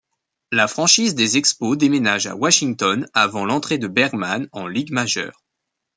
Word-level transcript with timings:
La 0.51 0.67
franchise 0.67 1.13
des 1.13 1.37
Expos 1.37 1.77
déménage 1.77 2.25
à 2.25 2.35
Washington 2.35 3.07
avant 3.13 3.45
l'entrée 3.45 3.77
de 3.77 3.87
Bergmann 3.87 4.47
en 4.51 4.65
Ligue 4.65 4.89
majeure. 4.91 5.43